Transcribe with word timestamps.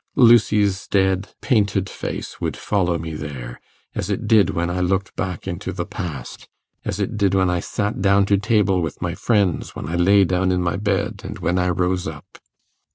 Lucy's 0.15 0.87
dead 0.87 1.29
painted 1.41 1.87
face 1.87 2.41
would 2.41 2.57
follow 2.57 2.97
me 2.97 3.13
there, 3.13 3.61
as 3.93 4.09
it 4.09 4.27
did 4.27 4.49
when 4.49 4.67
I 4.67 4.79
looked 4.81 5.15
back 5.15 5.47
into 5.47 5.71
the 5.71 5.85
past 5.85 6.47
as 6.83 6.99
it 6.99 7.17
did 7.17 7.35
when 7.35 7.51
I 7.51 7.59
sat 7.59 8.01
down 8.01 8.25
to 8.25 8.39
table 8.39 8.81
with 8.81 8.99
my 8.99 9.13
friends, 9.13 9.75
when 9.75 9.87
I 9.87 9.93
lay 9.95 10.23
down 10.25 10.51
in 10.51 10.63
my 10.63 10.75
bed, 10.75 11.21
and 11.23 11.37
when 11.37 11.59
I 11.59 11.69
rose 11.69 12.07
up. 12.07 12.39